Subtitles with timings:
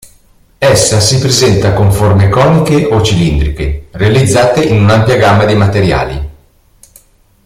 [0.57, 6.29] Essa si presenta con forme coniche o cilindriche, realizzate in un'ampia gamma di materiali.